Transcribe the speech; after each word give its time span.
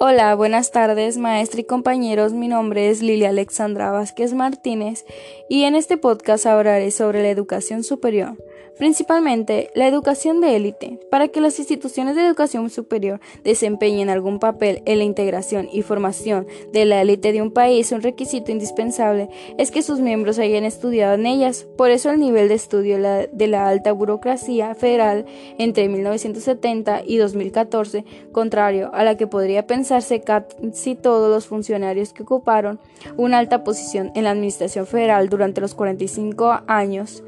Hola, 0.00 0.36
buenas 0.36 0.70
tardes, 0.70 1.18
maestra 1.18 1.60
y 1.60 1.64
compañeros. 1.64 2.32
Mi 2.32 2.46
nombre 2.46 2.88
es 2.88 3.02
Lilia 3.02 3.30
Alexandra 3.30 3.90
Vázquez 3.90 4.32
Martínez 4.32 5.04
y 5.48 5.64
en 5.64 5.74
este 5.74 5.96
podcast 5.96 6.46
hablaré 6.46 6.92
sobre 6.92 7.20
la 7.22 7.30
educación 7.30 7.82
superior 7.82 8.36
principalmente 8.78 9.70
la 9.74 9.86
educación 9.86 10.40
de 10.40 10.56
élite. 10.56 11.00
Para 11.10 11.28
que 11.28 11.40
las 11.40 11.58
instituciones 11.58 12.16
de 12.16 12.26
educación 12.26 12.70
superior 12.70 13.20
desempeñen 13.44 14.08
algún 14.08 14.38
papel 14.38 14.82
en 14.86 14.98
la 14.98 15.04
integración 15.04 15.68
y 15.72 15.82
formación 15.82 16.46
de 16.72 16.84
la 16.84 17.02
élite 17.02 17.32
de 17.32 17.42
un 17.42 17.50
país, 17.50 17.92
un 17.92 18.02
requisito 18.02 18.52
indispensable 18.52 19.28
es 19.58 19.70
que 19.70 19.82
sus 19.82 20.00
miembros 20.00 20.38
hayan 20.38 20.64
estudiado 20.64 21.14
en 21.14 21.26
ellas. 21.26 21.66
Por 21.76 21.90
eso 21.90 22.10
el 22.10 22.20
nivel 22.20 22.48
de 22.48 22.54
estudio 22.54 22.98
de 22.98 23.46
la 23.46 23.68
alta 23.68 23.92
burocracia 23.92 24.74
federal 24.74 25.26
entre 25.58 25.88
1970 25.88 27.02
y 27.04 27.16
2014, 27.16 28.04
contrario 28.32 28.90
a 28.94 29.04
la 29.04 29.16
que 29.16 29.26
podría 29.26 29.66
pensarse 29.66 30.20
casi 30.20 30.94
todos 30.94 31.30
los 31.30 31.46
funcionarios 31.46 32.12
que 32.12 32.22
ocuparon 32.22 32.78
una 33.16 33.38
alta 33.38 33.64
posición 33.64 34.12
en 34.14 34.24
la 34.24 34.30
administración 34.30 34.86
federal 34.86 35.28
durante 35.28 35.60
los 35.60 35.74
45 35.74 36.60
años, 36.66 37.22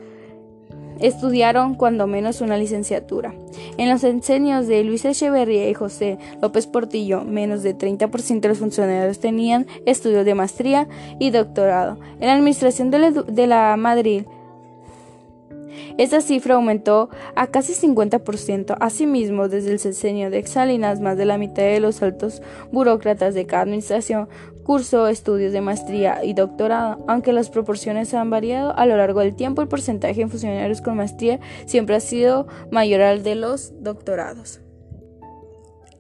estudiaron 1.00 1.74
cuando 1.74 2.06
menos 2.06 2.40
una 2.40 2.56
licenciatura. 2.56 3.34
En 3.76 3.88
los 3.88 4.04
enseños 4.04 4.66
de 4.66 4.84
Luis 4.84 5.04
Echeverría 5.04 5.68
y 5.68 5.74
José 5.74 6.18
López 6.40 6.66
Portillo, 6.66 7.22
menos 7.24 7.62
de 7.62 7.76
30% 7.76 8.40
de 8.40 8.48
los 8.48 8.58
funcionarios 8.58 9.18
tenían 9.18 9.66
estudios 9.86 10.24
de 10.24 10.34
maestría 10.34 10.88
y 11.18 11.30
doctorado. 11.30 11.98
En 12.20 12.26
la 12.26 12.34
administración 12.34 12.90
de 12.90 13.46
la, 13.46 13.76
Madrid, 13.76 14.24
esta 15.98 16.20
cifra 16.20 16.54
aumentó 16.54 17.10
a 17.34 17.46
casi 17.46 17.74
50%. 17.74 18.76
Asimismo, 18.80 19.48
desde 19.48 19.72
el 19.72 19.78
sexenio 19.78 20.30
de 20.30 20.38
Exalinas, 20.38 21.00
más 21.00 21.16
de 21.16 21.24
la 21.24 21.38
mitad 21.38 21.62
de 21.62 21.80
los 21.80 22.02
altos 22.02 22.42
burócratas 22.72 23.34
de 23.34 23.46
cada 23.46 23.62
administración 23.62 24.28
cursó 24.70 25.08
estudios 25.08 25.52
de 25.52 25.62
maestría 25.62 26.24
y 26.24 26.32
doctorado. 26.32 27.04
Aunque 27.08 27.32
las 27.32 27.50
proporciones 27.50 28.14
han 28.14 28.30
variado 28.30 28.72
a 28.78 28.86
lo 28.86 28.96
largo 28.96 29.18
del 29.18 29.34
tiempo, 29.34 29.62
el 29.62 29.66
porcentaje 29.66 30.20
de 30.20 30.28
funcionarios 30.28 30.80
con 30.80 30.96
maestría 30.96 31.40
siempre 31.66 31.96
ha 31.96 32.00
sido 32.00 32.46
mayor 32.70 33.00
al 33.00 33.24
de 33.24 33.34
los 33.34 33.72
doctorados. 33.82 34.60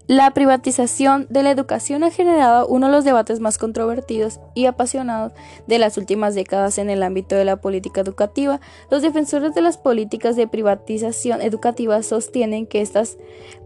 La 0.06 0.30
privatización 0.34 1.26
de 1.30 1.42
la 1.42 1.50
educación 1.50 2.04
ha 2.04 2.12
generado 2.12 2.68
uno 2.68 2.86
de 2.86 2.92
los 2.92 3.04
debates 3.04 3.40
más 3.40 3.58
controvertidos 3.58 4.38
y 4.54 4.66
apasionados 4.66 5.32
de 5.66 5.80
las 5.80 5.98
últimas 5.98 6.36
décadas 6.36 6.78
en 6.78 6.90
el 6.90 7.02
ámbito 7.02 7.34
de 7.34 7.44
la 7.44 7.60
política 7.60 8.02
educativa. 8.02 8.60
Los 8.88 9.02
defensores 9.02 9.52
de 9.52 9.62
las 9.62 9.78
políticas 9.78 10.36
de 10.36 10.46
privatización 10.46 11.42
educativa 11.42 12.04
sostienen 12.04 12.68
que 12.68 12.82
éstas 12.82 13.18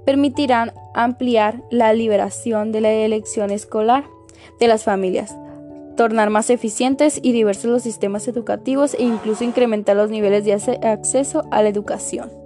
permitirán 0.06 0.72
ampliar 0.94 1.62
la 1.70 1.92
liberación 1.92 2.72
de 2.72 2.80
la 2.80 2.90
elección 2.90 3.50
escolar 3.50 4.13
de 4.58 4.68
las 4.68 4.84
familias, 4.84 5.36
tornar 5.96 6.30
más 6.30 6.50
eficientes 6.50 7.18
y 7.22 7.32
diversos 7.32 7.70
los 7.70 7.82
sistemas 7.82 8.28
educativos 8.28 8.94
e 8.94 9.02
incluso 9.02 9.44
incrementar 9.44 9.96
los 9.96 10.10
niveles 10.10 10.44
de 10.44 10.54
acceso 10.54 11.44
a 11.50 11.62
la 11.62 11.68
educación. 11.68 12.44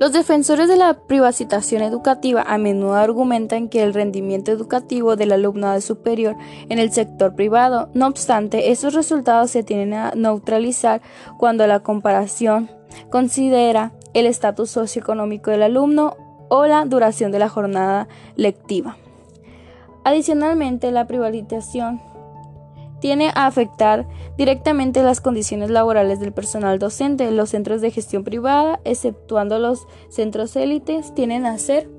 Los 0.00 0.12
defensores 0.12 0.68
de 0.68 0.76
la 0.76 0.94
privatización 0.94 1.82
educativa 1.82 2.42
a 2.42 2.56
menudo 2.56 2.94
argumentan 2.94 3.68
que 3.68 3.82
el 3.82 3.94
rendimiento 3.94 4.52
educativo 4.52 5.16
del 5.16 5.32
alumnado 5.32 5.76
es 5.76 5.84
superior 5.84 6.36
en 6.68 6.78
el 6.78 6.92
sector 6.92 7.34
privado. 7.34 7.90
No 7.94 8.06
obstante, 8.06 8.70
esos 8.70 8.94
resultados 8.94 9.50
se 9.50 9.64
tienen 9.64 9.94
a 9.94 10.12
neutralizar 10.14 11.02
cuando 11.36 11.66
la 11.66 11.80
comparación 11.80 12.70
considera 13.10 13.92
el 14.14 14.26
estatus 14.26 14.70
socioeconómico 14.70 15.50
del 15.50 15.64
alumno 15.64 16.16
o 16.48 16.66
la 16.66 16.84
duración 16.84 17.32
de 17.32 17.40
la 17.40 17.48
jornada 17.48 18.06
lectiva. 18.36 18.96
Adicionalmente, 20.08 20.90
la 20.90 21.06
privatización 21.06 22.00
tiene 22.98 23.28
a 23.34 23.44
afectar 23.44 24.08
directamente 24.38 25.02
las 25.02 25.20
condiciones 25.20 25.68
laborales 25.68 26.18
del 26.18 26.32
personal 26.32 26.78
docente. 26.78 27.30
Los 27.30 27.50
centros 27.50 27.82
de 27.82 27.90
gestión 27.90 28.24
privada, 28.24 28.80
exceptuando 28.84 29.58
los 29.58 29.86
centros 30.08 30.56
élites, 30.56 31.14
tienen 31.14 31.44
a 31.44 31.58
ser 31.58 31.90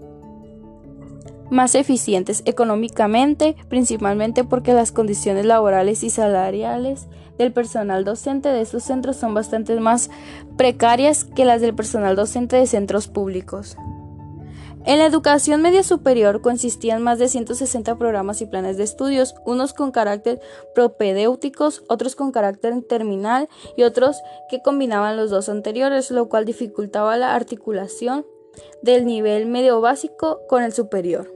más 1.51 1.75
eficientes 1.75 2.41
económicamente, 2.45 3.55
principalmente 3.67 4.43
porque 4.43 4.73
las 4.73 4.91
condiciones 4.91 5.45
laborales 5.45 6.03
y 6.03 6.09
salariales 6.09 7.05
del 7.37 7.53
personal 7.53 8.05
docente 8.05 8.49
de 8.49 8.61
estos 8.61 8.81
centros 8.81 9.17
son 9.17 9.35
bastante 9.35 9.79
más 9.79 10.09
precarias 10.57 11.25
que 11.25 11.45
las 11.45 11.61
del 11.61 11.75
personal 11.75 12.15
docente 12.15 12.55
de 12.55 12.65
centros 12.65 13.07
públicos. 13.07 13.77
En 14.89 14.97
la 14.97 15.05
educación 15.05 15.61
media 15.61 15.83
superior 15.83 16.41
consistían 16.41 17.03
más 17.03 17.19
de 17.19 17.27
160 17.27 17.95
programas 17.99 18.41
y 18.41 18.47
planes 18.47 18.75
de 18.75 18.85
estudios, 18.85 19.35
unos 19.45 19.71
con 19.73 19.91
carácter 19.91 20.41
propedéuticos, 20.73 21.83
otros 21.87 22.15
con 22.15 22.31
carácter 22.31 22.73
terminal 22.81 23.49
y 23.77 23.83
otros 23.83 24.19
que 24.49 24.63
combinaban 24.63 25.15
los 25.15 25.29
dos 25.29 25.47
anteriores, 25.47 26.09
lo 26.09 26.27
cual 26.27 26.45
dificultaba 26.45 27.17
la 27.17 27.35
articulación 27.35 28.25
del 28.81 29.05
nivel 29.05 29.45
medio 29.45 29.79
básico 29.79 30.39
con 30.49 30.63
el 30.63 30.73
superior. 30.73 31.31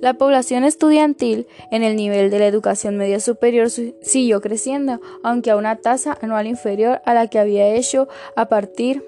La 0.00 0.14
población 0.14 0.64
estudiantil 0.64 1.46
en 1.70 1.84
el 1.84 1.94
nivel 1.94 2.28
de 2.28 2.40
la 2.40 2.48
educación 2.48 2.96
media 2.96 3.20
superior 3.20 3.70
siguió 3.70 4.40
creciendo, 4.40 5.00
aunque 5.22 5.52
a 5.52 5.56
una 5.56 5.76
tasa 5.76 6.18
anual 6.22 6.48
inferior 6.48 7.02
a 7.04 7.14
la 7.14 7.28
que 7.28 7.38
había 7.38 7.68
hecho 7.68 8.08
a 8.34 8.48
partir 8.48 9.04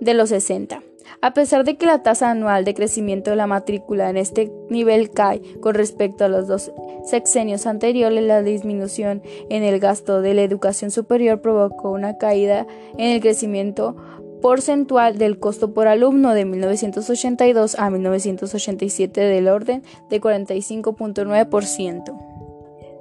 de 0.00 0.14
los 0.14 0.30
60. 0.30 0.82
A 1.20 1.34
pesar 1.34 1.64
de 1.64 1.76
que 1.76 1.86
la 1.86 2.02
tasa 2.02 2.30
anual 2.30 2.64
de 2.64 2.74
crecimiento 2.74 3.30
de 3.30 3.36
la 3.36 3.46
matrícula 3.46 4.10
en 4.10 4.16
este 4.16 4.52
nivel 4.70 5.10
cae 5.10 5.40
con 5.60 5.74
respecto 5.74 6.24
a 6.24 6.28
los 6.28 6.46
dos 6.46 6.72
sexenios 7.04 7.66
anteriores, 7.66 8.24
la 8.24 8.42
disminución 8.42 9.22
en 9.48 9.62
el 9.62 9.80
gasto 9.80 10.20
de 10.20 10.34
la 10.34 10.42
educación 10.42 10.90
superior 10.90 11.40
provocó 11.40 11.90
una 11.90 12.18
caída 12.18 12.66
en 12.98 13.12
el 13.12 13.20
crecimiento 13.20 13.96
porcentual 14.42 15.18
del 15.18 15.38
costo 15.38 15.72
por 15.72 15.88
alumno 15.88 16.34
de 16.34 16.44
1982 16.44 17.78
a 17.78 17.90
1987 17.90 19.20
del 19.20 19.48
orden 19.48 19.82
de 20.08 20.20
45.9%. 20.20 22.36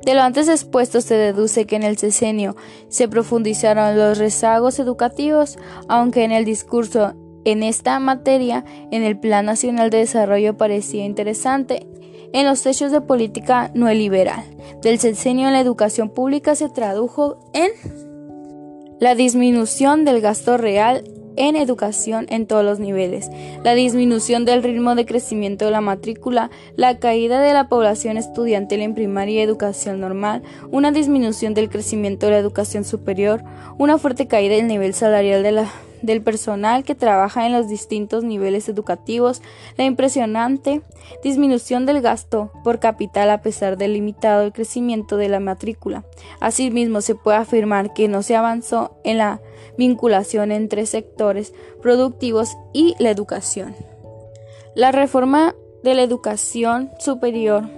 De 0.05 0.13
lo 0.13 0.21
antes 0.21 0.47
expuesto 0.49 1.01
se 1.01 1.15
deduce 1.15 1.65
que 1.65 1.75
en 1.75 1.83
el 1.83 1.97
sesenio 1.97 2.55
se 2.89 3.07
profundizaron 3.07 3.97
los 3.97 4.19
rezagos 4.19 4.77
educativos, 4.77 5.57
aunque 5.87 6.23
en 6.23 6.31
el 6.31 6.45
discurso 6.45 7.15
en 7.45 7.63
esta 7.63 7.99
materia 7.99 8.65
en 8.91 9.03
el 9.03 9.17
Plan 9.17 9.45
Nacional 9.45 9.89
de 9.89 9.99
Desarrollo 9.99 10.57
parecía 10.57 11.05
interesante. 11.05 11.87
En 12.33 12.45
los 12.45 12.65
hechos 12.65 12.91
de 12.91 12.99
política 12.99 13.71
neoliberal 13.73 14.43
del 14.81 14.99
sexenio 14.99 15.47
en 15.47 15.53
la 15.53 15.61
educación 15.61 16.09
pública 16.09 16.55
se 16.55 16.67
tradujo 16.67 17.39
en 17.53 17.71
la 18.99 19.15
disminución 19.15 20.03
del 20.03 20.19
gasto 20.19 20.57
real 20.57 21.03
en 21.37 21.55
educación 21.55 22.27
en 22.29 22.47
todos 22.47 22.63
los 22.63 22.79
niveles, 22.79 23.29
la 23.63 23.75
disminución 23.75 24.45
del 24.45 24.63
ritmo 24.63 24.95
de 24.95 25.05
crecimiento 25.05 25.65
de 25.65 25.71
la 25.71 25.81
matrícula, 25.81 26.49
la 26.75 26.97
caída 26.97 27.41
de 27.41 27.53
la 27.53 27.67
población 27.67 28.17
estudiantil 28.17 28.81
en 28.81 28.95
primaria 28.95 29.39
y 29.39 29.43
educación 29.43 29.99
normal, 29.99 30.43
una 30.71 30.91
disminución 30.91 31.53
del 31.53 31.69
crecimiento 31.69 32.27
de 32.27 32.33
la 32.33 32.37
educación 32.39 32.85
superior, 32.85 33.43
una 33.77 33.97
fuerte 33.97 34.27
caída 34.27 34.55
del 34.55 34.67
nivel 34.67 34.93
salarial 34.93 35.43
de 35.43 35.51
la 35.51 35.71
del 36.05 36.21
personal 36.21 36.83
que 36.83 36.95
trabaja 36.95 37.45
en 37.45 37.53
los 37.53 37.67
distintos 37.67 38.23
niveles 38.23 38.69
educativos, 38.69 39.41
la 39.77 39.85
impresionante 39.85 40.81
disminución 41.23 41.85
del 41.85 42.01
gasto 42.01 42.51
por 42.63 42.79
capital 42.79 43.29
a 43.29 43.41
pesar 43.41 43.77
del 43.77 43.93
limitado 43.93 44.51
crecimiento 44.51 45.17
de 45.17 45.29
la 45.29 45.39
matrícula. 45.39 46.05
Asimismo, 46.39 47.01
se 47.01 47.15
puede 47.15 47.37
afirmar 47.37 47.93
que 47.93 48.07
no 48.07 48.23
se 48.23 48.35
avanzó 48.35 48.97
en 49.03 49.17
la 49.17 49.41
vinculación 49.77 50.51
entre 50.51 50.85
sectores 50.85 51.53
productivos 51.81 52.55
y 52.73 52.95
la 52.99 53.09
educación. 53.09 53.75
La 54.75 54.91
reforma 54.91 55.55
de 55.83 55.93
la 55.93 56.03
educación 56.03 56.91
superior 56.99 57.69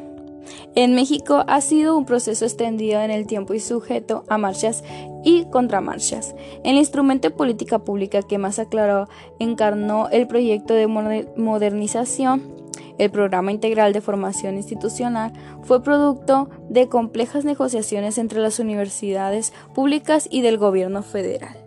en 0.76 0.96
México 0.96 1.44
ha 1.48 1.62
sido 1.62 1.98
un 1.98 2.06
proceso 2.06 2.46
extendido 2.46 3.02
en 3.02 3.12
el 3.12 3.28
tiempo 3.28 3.54
y 3.54 3.60
sujeto 3.60 4.24
a 4.28 4.38
marchas 4.38 4.84
y 5.24 5.46
contramarchas. 5.46 6.36
El 6.64 6.76
instrumento 6.76 7.30
de 7.30 7.36
política 7.36 7.80
pública 7.80 8.22
que 8.22 8.38
más 8.38 8.60
aclaró 8.60 9.08
encarnó 9.40 10.10
el 10.10 10.28
proyecto 10.28 10.74
de 10.74 10.88
modernización 10.88 12.58
el 12.98 13.12
programa 13.12 13.52
integral 13.52 13.94
de 13.94 14.02
formación 14.02 14.56
institucional 14.56 15.32
fue 15.64 15.84
producto 15.84 16.50
de 16.70 16.88
complejas 16.88 17.46
negociaciones 17.46 18.18
entre 18.18 18.40
las 18.40 18.60
universidades 18.60 19.54
públicas 19.76 20.28
y 20.32 20.42
del 20.42 20.58
gobierno 20.58 21.04
federal. 21.04 21.58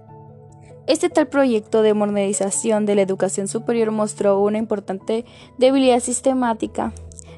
Este 0.86 1.08
tal 1.08 1.28
proyecto 1.28 1.82
de 1.82 1.94
modernización 1.94 2.84
de 2.84 2.96
la 2.96 3.02
educación 3.02 3.46
superior 3.46 3.92
mostró 3.92 4.40
una 4.40 4.58
importante 4.58 5.24
debilidad 5.56 6.00
sistemática 6.00 6.92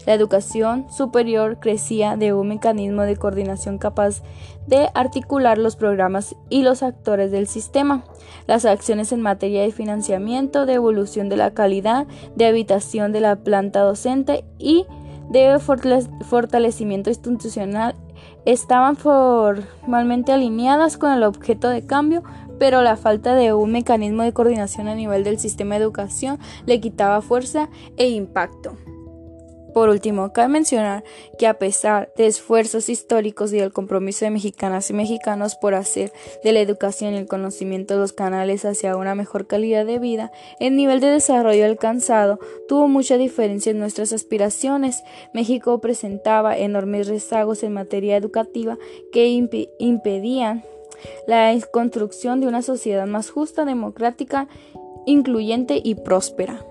la 0.07 0.15
educación 0.15 0.87
superior 0.91 1.59
crecía 1.61 2.17
de 2.17 2.33
un 2.33 2.49
mecanismo 2.49 3.03
de 3.03 3.17
coordinación 3.17 3.79
capaz 3.79 4.23
de 4.67 4.89
articular 4.95 5.59
los 5.59 5.77
programas 5.77 6.37
y 6.49 6.63
los 6.63 6.83
actores 6.83 7.31
del 7.31 7.47
sistema, 7.47 8.05
las 8.47 8.65
acciones 8.65 9.13
en 9.13 9.23
materia 9.23 9.63
de 9.63 9.73
financiamiento, 9.73 10.67
de 10.67 10.75
evolución 10.75 11.29
de 11.29 11.37
la 11.37 11.53
calidad, 11.53 12.07
de 12.37 12.47
habitación 12.47 13.13
de 13.13 13.21
la 13.21 13.37
planta 13.37 13.81
docente 13.81 14.45
y 14.59 14.87
de 15.31 15.59
fortalecimiento 15.59 17.11
institucional 17.11 17.95
estaban 18.45 18.97
formalmente 18.97 20.33
alineadas 20.33 20.99
con 20.99 21.13
el 21.13 21.23
objeto 21.23 21.69
de 21.69 21.87
cambio, 21.87 22.23
pero 22.59 22.83
la 22.83 22.97
falta 22.97 23.35
de 23.35 23.53
un 23.53 23.73
mecanismo 23.73 24.23
de 24.23 24.33
coordinación 24.33 24.89
a 24.89 24.95
nivel 24.95 25.25
del 25.25 25.39
sistema 25.39 25.77
de 25.77 25.83
educación 25.83 26.39
le 26.67 26.81
quitaba 26.81 27.23
fuerza 27.23 27.69
e 27.97 28.09
impacto. 28.11 28.77
Por 29.73 29.89
último, 29.89 30.33
cabe 30.33 30.49
mencionar 30.49 31.03
que 31.39 31.47
a 31.47 31.59
pesar 31.59 32.13
de 32.17 32.27
esfuerzos 32.27 32.89
históricos 32.89 33.53
y 33.53 33.59
del 33.59 33.73
compromiso 33.73 34.25
de 34.25 34.31
mexicanas 34.31 34.91
y 34.91 34.93
mexicanos 34.93 35.55
por 35.55 35.75
hacer 35.75 36.13
de 36.45 36.53
la 36.53 36.61
educación 36.61 37.15
y 37.15 37.19
el 37.19 37.27
conocimiento 37.27 37.97
los 37.97 38.13
canales 38.13 38.65
hacia 38.65 38.97
una 38.97 39.15
mejor 39.15 39.47
calidad 39.47 39.87
de 39.87 39.99
vida, 39.99 40.31
el 40.61 40.77
nivel 40.77 41.01
de 41.01 41.09
desarrollo 41.09 41.65
alcanzado 41.65 42.39
tuvo 42.69 42.89
mucha 42.89 43.17
diferencia 43.17 43.71
en 43.71 43.79
nuestras 43.79 44.13
aspiraciones. 44.13 45.03
México 45.33 45.81
presentaba 45.81 46.57
enormes 46.59 47.09
rezagos 47.09 47.63
en 47.63 47.73
materia 47.73 48.17
educativa 48.17 48.77
que 49.13 49.29
impedían 49.79 50.65
la 51.27 51.57
construcción 51.73 52.41
de 52.41 52.47
una 52.47 52.63
sociedad 52.63 53.07
más 53.07 53.31
justa, 53.31 53.65
democrática, 53.65 54.49
incluyente 55.07 55.81
y 55.83 55.95
próspera. 55.97 56.65